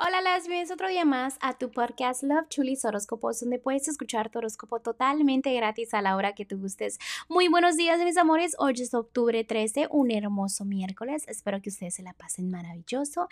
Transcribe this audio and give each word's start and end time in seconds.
Hola, 0.00 0.20
las 0.20 0.44
bienvenidos 0.44 0.70
otro 0.70 0.86
día 0.88 1.04
más 1.04 1.38
a 1.40 1.58
tu 1.58 1.72
podcast 1.72 2.22
Love 2.22 2.48
Chulis 2.48 2.84
Horóscopos, 2.84 3.40
donde 3.40 3.58
puedes 3.58 3.88
escuchar 3.88 4.30
tu 4.30 4.38
horóscopo 4.38 4.78
totalmente 4.78 5.52
gratis 5.52 5.92
a 5.92 6.00
la 6.00 6.14
hora 6.14 6.36
que 6.36 6.44
tú 6.44 6.56
gustes. 6.56 7.00
Muy 7.28 7.48
buenos 7.48 7.76
días, 7.76 7.98
mis 8.04 8.16
amores. 8.16 8.54
Hoy 8.60 8.74
es 8.74 8.94
octubre 8.94 9.42
13, 9.42 9.88
un 9.90 10.12
hermoso 10.12 10.64
miércoles. 10.64 11.24
Espero 11.26 11.60
que 11.60 11.70
ustedes 11.70 11.96
se 11.96 12.04
la 12.04 12.12
pasen 12.12 12.48
maravilloso. 12.48 13.26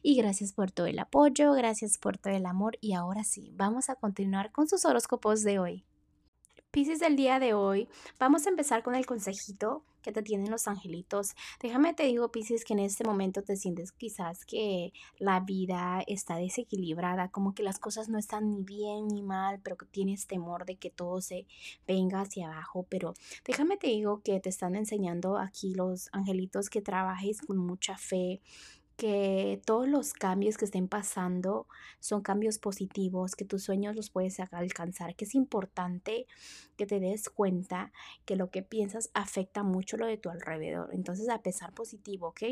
Y 0.00 0.14
gracias 0.14 0.52
por 0.52 0.70
todo 0.70 0.86
el 0.86 1.00
apoyo, 1.00 1.54
gracias 1.54 1.98
por 1.98 2.18
todo 2.18 2.32
el 2.32 2.46
amor. 2.46 2.78
Y 2.80 2.94
ahora 2.94 3.24
sí, 3.24 3.50
vamos 3.56 3.90
a 3.90 3.96
continuar 3.96 4.52
con 4.52 4.68
sus 4.68 4.84
horóscopos 4.84 5.42
de 5.42 5.58
hoy. 5.58 5.84
Pisces 6.70 7.00
del 7.00 7.16
día 7.16 7.40
de 7.40 7.52
hoy, 7.52 7.88
vamos 8.20 8.46
a 8.46 8.50
empezar 8.50 8.84
con 8.84 8.94
el 8.94 9.06
consejito 9.06 9.82
que 10.02 10.12
te 10.12 10.22
tienen 10.22 10.50
los 10.50 10.68
angelitos. 10.68 11.34
Déjame 11.60 11.94
te 11.94 12.04
digo, 12.04 12.30
Pisces, 12.30 12.64
que 12.64 12.74
en 12.74 12.80
este 12.80 13.04
momento 13.04 13.42
te 13.42 13.56
sientes 13.56 13.92
quizás 13.92 14.44
que 14.44 14.92
la 15.18 15.40
vida 15.40 16.02
está 16.06 16.36
desequilibrada, 16.36 17.30
como 17.30 17.54
que 17.54 17.62
las 17.62 17.78
cosas 17.78 18.08
no 18.08 18.18
están 18.18 18.50
ni 18.50 18.62
bien 18.62 19.08
ni 19.08 19.22
mal, 19.22 19.60
pero 19.62 19.76
que 19.76 19.86
tienes 19.86 20.26
temor 20.26 20.66
de 20.66 20.76
que 20.76 20.90
todo 20.90 21.20
se 21.20 21.46
venga 21.86 22.20
hacia 22.20 22.48
abajo. 22.48 22.86
Pero 22.88 23.14
déjame 23.44 23.76
te 23.76 23.86
digo 23.88 24.20
que 24.22 24.40
te 24.40 24.48
están 24.48 24.76
enseñando 24.76 25.38
aquí 25.38 25.74
los 25.74 26.08
angelitos 26.12 26.68
que 26.68 26.82
trabajes 26.82 27.40
con 27.40 27.56
mucha 27.56 27.96
fe, 27.96 28.40
que 29.02 29.60
todos 29.66 29.88
los 29.88 30.12
cambios 30.12 30.56
que 30.56 30.64
estén 30.64 30.86
pasando 30.86 31.66
son 31.98 32.22
cambios 32.22 32.60
positivos, 32.60 33.34
que 33.34 33.44
tus 33.44 33.64
sueños 33.64 33.96
los 33.96 34.10
puedes 34.10 34.38
alcanzar, 34.38 35.16
que 35.16 35.24
es 35.24 35.34
importante 35.34 36.28
que 36.76 36.86
te 36.86 37.00
des 37.00 37.28
cuenta 37.28 37.90
que 38.24 38.36
lo 38.36 38.52
que 38.52 38.62
piensas 38.62 39.10
afecta 39.12 39.64
mucho 39.64 39.96
lo 39.96 40.06
de 40.06 40.18
tu 40.18 40.30
alrededor. 40.30 40.90
Entonces, 40.94 41.28
a 41.30 41.42
pesar 41.42 41.74
positivo, 41.74 42.28
¿ok? 42.28 42.42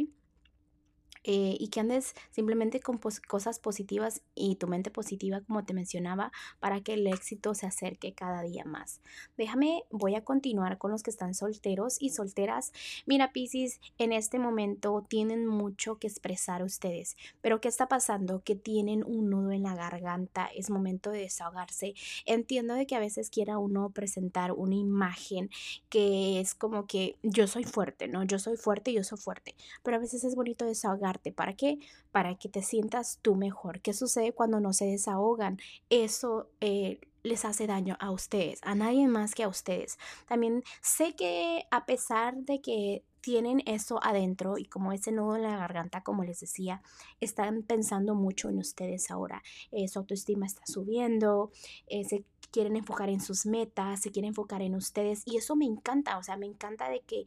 Eh, 1.23 1.57
y 1.61 1.69
que 1.69 1.81
andes 1.81 2.15
simplemente 2.31 2.81
con 2.81 2.99
cosas 3.29 3.59
positivas 3.59 4.23
y 4.35 4.57
tu 4.57 4.67
mente 4.67 4.91
positiva, 4.91 5.43
como 5.43 5.65
te 5.65 5.75
mencionaba, 5.75 6.33
para 6.61 6.81
que 6.81 6.95
el 6.95 7.07
éxito 7.07 7.55
se 7.55 7.67
acerque 7.67 8.15
cada 8.15 8.43
día 8.43 8.65
más. 8.65 9.03
Déjame, 9.37 9.85
voy 9.91 10.15
a 10.15 10.25
continuar 10.25 10.79
con 10.79 10.91
los 10.91 11.03
que 11.03 11.11
están 11.11 11.35
solteros 11.35 12.01
y 12.01 12.11
solteras. 12.11 12.73
Mira, 13.05 13.33
Piscis, 13.33 13.81
en 13.99 14.13
este 14.13 14.39
momento 14.39 15.05
tienen 15.09 15.47
mucho 15.47 15.99
que 15.99 16.07
expresar 16.07 16.63
ustedes, 16.63 17.19
pero 17.43 17.61
¿qué 17.61 17.69
está 17.69 17.87
pasando? 17.87 18.43
Que 18.43 18.57
tienen 18.57 19.05
un 19.05 19.29
nudo 19.29 19.53
en 19.53 19.65
la 19.65 19.75
garganta, 19.75 20.47
es 20.57 20.71
momento 20.71 21.11
de 21.11 21.21
desahogarse. 21.21 21.95
Entiendo 22.25 22.75
de 22.75 22.87
que 22.87 22.97
a 22.97 23.01
veces 23.01 23.29
quiera 23.29 23.59
uno 23.59 23.91
presentar 23.91 24.53
una 24.53 24.77
imagen 24.77 25.51
que 25.91 26.41
es 26.41 26.55
como 26.55 26.87
que 26.87 27.17
yo 27.23 27.47
soy 27.47 27.65
fuerte, 27.65 28.09
¿no? 28.09 28.25
Yo 28.25 28.39
soy 28.39 28.57
fuerte, 28.57 28.93
yo 28.93 29.05
soy 29.05 29.19
fuerte, 29.19 29.55
pero 29.83 29.99
a 29.99 30.01
veces 30.01 30.25
es 30.25 30.35
bonito 30.35 30.65
desahogar 30.65 31.10
¿Para 31.19 31.55
qué? 31.55 31.79
Para 32.13 32.37
que 32.37 32.49
te 32.49 32.63
sientas 32.63 33.19
tú 33.23 33.35
mejor. 33.35 33.81
¿Qué 33.81 33.93
sucede 33.93 34.33
cuando 34.33 34.61
no 34.61 34.73
se 34.73 34.87
desahogan? 34.87 35.59
Eso 35.89 36.49
eh, 36.61 37.01
les 37.23 37.45
hace 37.45 37.67
daño 37.67 37.97
a 38.01 38.11
ustedes, 38.11 38.61
a 38.63 38.75
nadie 38.75 39.07
más 39.09 39.35
que 39.35 39.43
a 39.43 39.49
ustedes. 39.49 39.99
También 40.27 40.63
sé 40.81 41.15
que 41.15 41.65
a 41.71 41.87
pesar 41.87 42.37
de 42.37 42.61
que 42.61 43.05
tienen 43.21 43.63
eso 43.67 44.01
adentro 44.03 44.57
y 44.57 44.65
como 44.65 44.93
ese 44.93 45.13
nudo 45.13 45.37
en 45.37 45.43
la 45.43 45.57
garganta, 45.57 46.03
como 46.03 46.25
les 46.25 46.41
decía, 46.41 46.83
están 47.21 47.63
pensando 47.63 48.15
mucho 48.15 48.49
en 48.49 48.59
ustedes 48.59 49.11
ahora. 49.11 49.43
Eh, 49.73 49.89
su 49.89 49.99
autoestima 49.99 50.47
está 50.47 50.63
subiendo, 50.67 51.51
eh, 51.87 52.05
se 52.05 52.25
quieren 52.51 52.77
enfocar 52.77 53.11
en 53.11 53.21
sus 53.21 53.47
metas, 53.47 54.01
se 54.01 54.11
quieren 54.11 54.31
enfocar 54.31 54.63
en 54.63 54.75
ustedes 54.75 55.23
y 55.25 55.37
eso 55.37 55.55
me 55.55 55.67
encanta, 55.67 56.19
o 56.19 56.23
sea, 56.23 56.37
me 56.37 56.47
encanta 56.47 56.89
de 56.89 57.01
que 57.01 57.25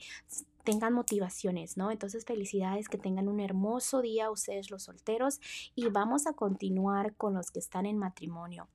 tengan 0.63 0.93
motivaciones, 0.93 1.77
¿no? 1.77 1.91
Entonces, 1.91 2.25
felicidades, 2.25 2.89
que 2.89 2.97
tengan 2.97 3.27
un 3.27 3.39
hermoso 3.39 4.01
día 4.01 4.31
ustedes 4.31 4.71
los 4.71 4.83
solteros 4.83 5.39
y 5.75 5.87
vamos 5.89 6.27
a 6.27 6.33
continuar 6.33 7.15
con 7.15 7.33
los 7.33 7.51
que 7.51 7.59
están 7.59 7.85
en 7.85 7.97
matrimonio. 7.97 8.67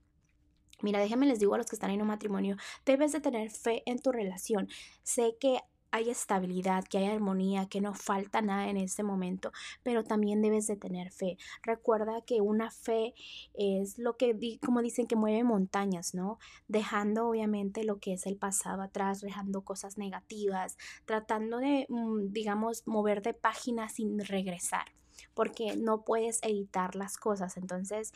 Mira, 0.80 1.00
déjenme 1.00 1.27
les 1.27 1.41
digo 1.41 1.55
a 1.55 1.58
los 1.58 1.67
que 1.67 1.75
están 1.75 1.91
en 1.91 2.00
un 2.00 2.08
matrimonio, 2.08 2.56
debes 2.86 3.12
de 3.12 3.20
tener 3.20 3.50
fe 3.50 3.83
en 3.86 3.98
tu 3.98 4.12
relación. 4.12 4.69
Sé 5.03 5.36
que 5.40 5.58
hay 5.90 6.10
estabilidad, 6.10 6.84
que 6.84 6.98
hay 6.98 7.06
armonía, 7.06 7.66
que 7.66 7.80
no 7.80 7.94
falta 7.94 8.42
nada 8.42 8.68
en 8.68 8.76
este 8.76 9.02
momento, 9.02 9.52
pero 9.82 10.04
también 10.04 10.42
debes 10.42 10.66
de 10.66 10.76
tener 10.76 11.10
fe. 11.10 11.38
Recuerda 11.62 12.22
que 12.26 12.40
una 12.40 12.70
fe 12.70 13.14
es 13.54 13.98
lo 13.98 14.16
que, 14.16 14.58
como 14.64 14.82
dicen, 14.82 15.06
que 15.06 15.16
mueve 15.16 15.44
montañas, 15.44 16.14
¿no? 16.14 16.38
Dejando 16.68 17.28
obviamente 17.28 17.84
lo 17.84 17.98
que 17.98 18.14
es 18.14 18.26
el 18.26 18.36
pasado 18.36 18.82
atrás, 18.82 19.20
dejando 19.20 19.62
cosas 19.62 19.98
negativas, 19.98 20.76
tratando 21.04 21.58
de, 21.58 21.86
mm, 21.88 22.32
digamos, 22.32 22.86
mover 22.86 23.22
de 23.22 23.34
página 23.34 23.88
sin 23.88 24.18
regresar 24.18 24.86
porque 25.34 25.76
no 25.76 26.05
puedes 26.05 26.40
editar 26.42 26.94
las 26.94 27.16
cosas. 27.16 27.56
Entonces, 27.56 28.12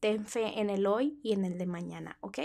ten 0.00 0.26
fe 0.26 0.60
en 0.60 0.70
el 0.70 0.86
hoy 0.86 1.18
y 1.22 1.32
en 1.32 1.44
el 1.44 1.58
de 1.58 1.66
mañana, 1.66 2.16
¿ok? 2.20 2.40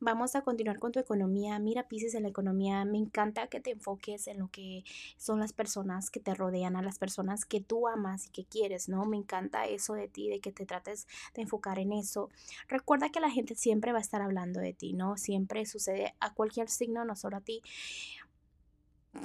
Vamos 0.00 0.34
a 0.34 0.42
continuar 0.42 0.78
con 0.78 0.92
tu 0.92 1.00
economía. 1.00 1.58
Mira, 1.58 1.88
Pisces, 1.88 2.14
en 2.14 2.24
la 2.24 2.28
economía 2.28 2.84
me 2.84 2.98
encanta 2.98 3.46
que 3.48 3.60
te 3.60 3.70
enfoques 3.70 4.26
en 4.26 4.38
lo 4.38 4.48
que 4.48 4.84
son 5.16 5.40
las 5.40 5.52
personas 5.52 6.10
que 6.10 6.20
te 6.20 6.34
rodean, 6.34 6.76
a 6.76 6.82
las 6.82 6.98
personas 6.98 7.44
que 7.44 7.60
tú 7.60 7.88
amas 7.88 8.26
y 8.26 8.30
que 8.30 8.44
quieres, 8.44 8.88
¿no? 8.88 9.04
Me 9.04 9.16
encanta 9.16 9.66
eso 9.66 9.94
de 9.94 10.08
ti, 10.08 10.28
de 10.28 10.40
que 10.40 10.52
te 10.52 10.66
trates 10.66 11.06
de 11.34 11.42
enfocar 11.42 11.78
en 11.78 11.92
eso. 11.92 12.30
Recuerda 12.68 13.10
que 13.10 13.20
la 13.20 13.30
gente 13.30 13.54
siempre 13.54 13.92
va 13.92 13.98
a 13.98 14.02
estar 14.02 14.22
hablando 14.22 14.60
de 14.60 14.72
ti, 14.72 14.92
¿no? 14.92 15.16
Siempre 15.16 15.66
sucede 15.66 16.14
a 16.20 16.34
cualquier 16.34 16.68
signo, 16.68 17.04
no 17.04 17.16
solo 17.16 17.38
a 17.38 17.40
ti. 17.40 17.62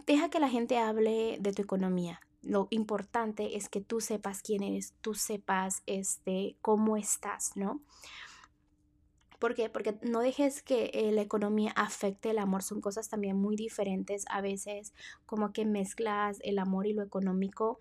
Deja 0.05 0.29
que 0.29 0.39
la 0.39 0.49
gente 0.49 0.77
hable 0.77 1.37
de 1.39 1.53
tu 1.53 1.61
economía 1.61 2.19
lo 2.43 2.67
importante 2.69 3.57
es 3.57 3.69
que 3.69 3.81
tú 3.81 4.01
sepas 4.01 4.41
quién 4.41 4.63
eres, 4.63 4.93
tú 5.01 5.13
sepas 5.13 5.81
este, 5.85 6.57
cómo 6.61 6.97
estás, 6.97 7.55
¿no? 7.55 7.81
¿Por 9.39 9.55
qué? 9.55 9.69
Porque 9.69 9.97
no 10.01 10.21
dejes 10.21 10.61
que 10.61 10.91
eh, 10.93 11.11
la 11.11 11.21
economía 11.21 11.73
afecte 11.75 12.29
el 12.29 12.39
amor. 12.39 12.63
Son 12.63 12.79
cosas 12.79 13.09
también 13.09 13.35
muy 13.35 13.57
diferentes. 13.57 14.23
A 14.29 14.39
veces 14.39 14.93
como 15.25 15.51
que 15.51 15.65
mezclas 15.65 16.37
el 16.43 16.59
amor 16.59 16.87
y 16.87 16.93
lo 16.93 17.03
económico 17.03 17.79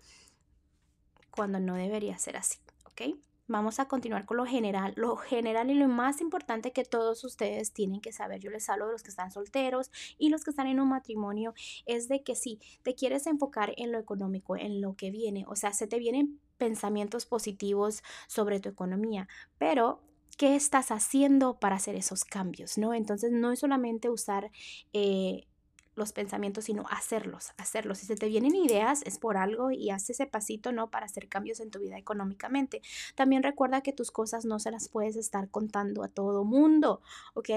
cuando 1.31 1.61
no 1.61 1.75
debería 1.75 2.17
ser 2.17 2.35
así, 2.35 2.59
¿ok? 2.85 3.17
Vamos 3.47 3.79
a 3.79 3.89
continuar 3.89 4.25
con 4.25 4.37
lo 4.37 4.45
general. 4.45 4.93
Lo 4.95 5.17
general 5.17 5.69
y 5.69 5.73
lo 5.73 5.89
más 5.89 6.21
importante 6.21 6.71
que 6.71 6.85
todos 6.85 7.23
ustedes 7.25 7.73
tienen 7.73 7.99
que 7.99 8.13
saber, 8.13 8.39
yo 8.39 8.49
les 8.49 8.69
hablo 8.69 8.85
de 8.85 8.93
los 8.93 9.03
que 9.03 9.09
están 9.09 9.31
solteros 9.31 9.91
y 10.17 10.29
los 10.29 10.45
que 10.45 10.51
están 10.51 10.67
en 10.67 10.79
un 10.79 10.89
matrimonio, 10.89 11.53
es 11.85 12.07
de 12.07 12.23
que 12.23 12.35
si 12.35 12.59
te 12.83 12.95
quieres 12.95 13.27
enfocar 13.27 13.73
en 13.75 13.91
lo 13.91 13.99
económico, 13.99 14.55
en 14.55 14.79
lo 14.79 14.95
que 14.95 15.11
viene, 15.11 15.43
o 15.47 15.57
sea, 15.57 15.73
se 15.73 15.87
te 15.87 15.99
vienen 15.99 16.39
pensamientos 16.57 17.25
positivos 17.25 18.01
sobre 18.27 18.61
tu 18.61 18.69
economía, 18.69 19.27
pero 19.57 20.01
¿qué 20.37 20.55
estás 20.55 20.91
haciendo 20.91 21.59
para 21.59 21.75
hacer 21.75 21.95
esos 21.95 22.23
cambios? 22.23 22.77
¿no? 22.77 22.93
Entonces 22.93 23.31
no 23.31 23.51
es 23.51 23.59
solamente 23.59 24.09
usar... 24.09 24.51
Eh, 24.93 25.47
los 25.95 26.11
pensamientos, 26.11 26.65
sino 26.65 26.85
hacerlos, 26.89 27.51
hacerlos. 27.57 27.99
Si 27.99 28.05
se 28.05 28.15
te 28.15 28.27
vienen 28.27 28.55
ideas, 28.55 29.01
es 29.03 29.17
por 29.19 29.37
algo 29.37 29.71
y 29.71 29.89
haz 29.89 30.09
ese 30.09 30.25
pasito, 30.25 30.71
¿no? 30.71 30.89
Para 30.89 31.05
hacer 31.05 31.27
cambios 31.29 31.59
en 31.59 31.71
tu 31.71 31.79
vida 31.79 31.97
económicamente. 31.97 32.81
También 33.15 33.43
recuerda 33.43 33.81
que 33.81 33.93
tus 33.93 34.11
cosas 34.11 34.45
no 34.45 34.59
se 34.59 34.71
las 34.71 34.89
puedes 34.89 35.15
estar 35.15 35.49
contando 35.49 36.03
a 36.03 36.07
todo 36.07 36.43
mundo, 36.43 37.01
¿ok? 37.33 37.49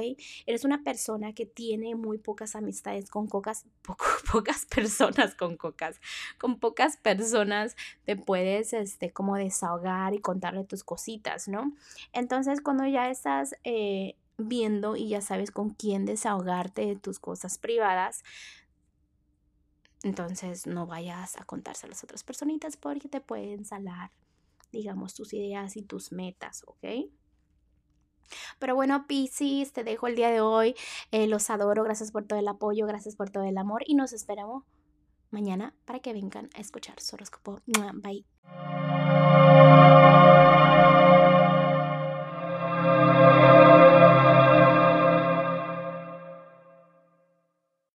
Eres 0.46 0.64
una 0.64 0.82
persona 0.82 1.32
que 1.32 1.46
tiene 1.46 1.94
muy 1.94 2.19
pocas 2.19 2.56
amistades 2.56 3.10
con 3.10 3.26
cocas, 3.26 3.66
pocas 4.32 4.66
personas 4.66 5.34
con 5.34 5.56
cocas, 5.56 6.00
con 6.38 6.58
pocas 6.58 6.96
personas 6.96 7.76
te 8.04 8.16
puedes, 8.16 8.72
este, 8.72 9.12
como 9.12 9.36
desahogar 9.36 10.14
y 10.14 10.20
contarle 10.20 10.64
tus 10.64 10.84
cositas, 10.84 11.48
¿no? 11.48 11.72
Entonces, 12.12 12.60
cuando 12.60 12.86
ya 12.86 13.10
estás... 13.10 13.56
Eh, 13.64 14.16
viendo 14.38 14.97
y 14.97 15.08
ya 15.08 15.20
sabes 15.20 15.50
con 15.50 15.70
quién 15.70 16.04
desahogarte 16.04 16.86
de 16.86 16.97
tus 16.97 17.19
cosas 17.19 17.58
privadas, 17.58 18.22
entonces 20.02 20.66
no 20.66 20.86
vayas 20.86 21.36
a 21.36 21.44
contarse 21.44 21.86
a 21.86 21.88
las 21.88 22.04
otras 22.04 22.22
personitas 22.22 22.76
porque 22.76 23.08
te 23.08 23.20
pueden 23.20 23.64
salar, 23.64 24.10
digamos, 24.70 25.14
tus 25.14 25.32
ideas 25.32 25.76
y 25.76 25.82
tus 25.82 26.12
metas, 26.12 26.62
¿ok? 26.66 27.11
Pero 28.58 28.75
bueno, 28.75 29.06
Pisces, 29.06 29.72
te 29.72 29.84
dejo 29.84 30.06
el 30.06 30.16
día 30.16 30.31
de 30.31 30.40
hoy. 30.40 30.75
Eh, 31.11 31.26
los 31.26 31.50
adoro. 31.50 31.84
Gracias 31.84 32.11
por 32.12 32.25
todo 32.25 32.38
el 32.38 32.49
apoyo, 32.49 32.87
gracias 32.87 33.16
por 33.16 33.31
todo 33.31 33.44
el 33.44 33.58
amor 33.58 33.82
y 33.87 33.94
nos 33.94 34.12
esperamos 34.12 34.64
mañana 35.31 35.75
para 35.84 36.00
que 36.00 36.12
vengan 36.12 36.50
a 36.55 36.61
escuchar 36.61 37.00
su 37.00 37.16
horóscopo. 37.16 37.61
Bye. 37.66 38.25